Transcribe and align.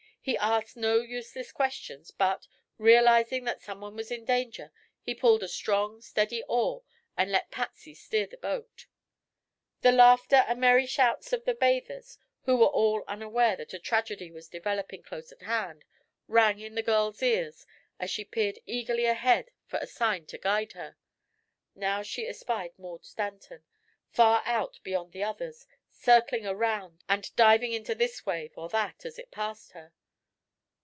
He 0.23 0.37
asked 0.37 0.77
no 0.77 0.97
useless 0.99 1.51
questions 1.51 2.11
but, 2.11 2.45
realizing 2.77 3.43
that 3.45 3.59
someone 3.63 3.95
was 3.95 4.11
in 4.11 4.23
danger, 4.23 4.71
he 5.01 5.15
pulled 5.15 5.41
a 5.41 5.47
strong, 5.47 5.99
steady 5.99 6.43
oar 6.47 6.83
and 7.17 7.31
let 7.31 7.49
Patsy 7.49 7.95
steer 7.95 8.27
the 8.27 8.37
boat. 8.37 8.85
The 9.81 9.91
laughter 9.91 10.45
and 10.47 10.61
merry 10.61 10.85
shouts 10.85 11.33
of 11.33 11.45
the 11.45 11.55
bathers, 11.55 12.19
who 12.43 12.55
were 12.57 12.67
all 12.67 13.03
unaware 13.07 13.55
that 13.55 13.73
a 13.73 13.79
tragedy 13.79 14.29
was 14.31 14.47
developing 14.47 15.01
close 15.01 15.31
at 15.31 15.41
hand, 15.41 15.85
rang 16.27 16.59
in 16.59 16.75
the 16.75 16.83
girl's 16.83 17.23
ears 17.23 17.65
as 17.99 18.11
she 18.11 18.23
peered 18.23 18.59
eagerly 18.67 19.05
ahead 19.05 19.49
for 19.65 19.79
a 19.79 19.87
sign 19.87 20.27
to 20.27 20.37
guide 20.37 20.73
her. 20.73 20.97
Now 21.73 22.03
she 22.03 22.27
espied 22.27 22.77
Maud 22.77 23.05
Stanton, 23.05 23.63
far 24.11 24.43
out 24.45 24.79
beyond 24.83 25.13
the 25.13 25.23
others, 25.23 25.65
circling 25.89 26.45
around 26.45 27.03
and 27.09 27.35
diving 27.35 27.73
into 27.73 27.95
this 27.95 28.23
wave 28.23 28.53
or 28.55 28.69
that 28.69 29.03
as 29.03 29.17
it 29.17 29.31
passed 29.31 29.71
her. 29.71 29.93